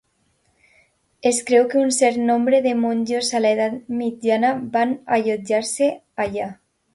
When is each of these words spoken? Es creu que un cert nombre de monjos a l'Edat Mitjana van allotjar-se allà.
Es 1.31 1.41
creu 1.49 1.67
que 1.73 1.77
un 1.87 1.91
cert 1.97 2.21
nombre 2.29 2.61
de 2.67 2.71
monjos 2.85 3.29
a 3.41 3.43
l'Edat 3.45 3.77
Mitjana 4.01 4.55
van 4.79 4.97
allotjar-se 5.19 5.93
allà. 6.27 6.51